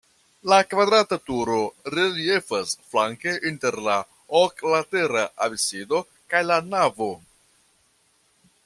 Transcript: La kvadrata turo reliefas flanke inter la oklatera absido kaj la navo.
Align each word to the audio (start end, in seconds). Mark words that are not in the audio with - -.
La 0.51 0.57
kvadrata 0.69 1.17
turo 1.25 1.57
reliefas 1.95 2.73
flanke 2.93 3.35
inter 3.51 3.77
la 3.89 3.99
oklatera 4.41 5.25
absido 5.49 6.05
kaj 6.35 6.47
la 6.51 6.61
navo. 6.75 7.13